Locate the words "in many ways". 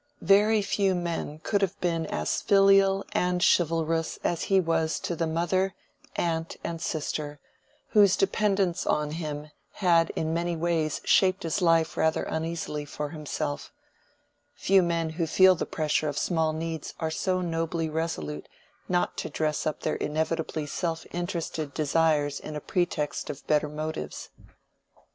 10.15-11.01